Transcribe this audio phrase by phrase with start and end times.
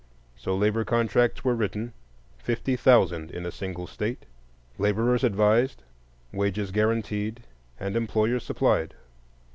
[0.35, 5.83] So labor contracts were written,—fifty thousand in a single State,—laborers advised,
[6.33, 7.43] wages guaranteed,
[7.79, 8.95] and employers supplied.